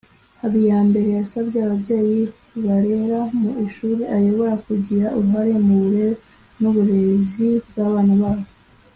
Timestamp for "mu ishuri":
3.39-4.01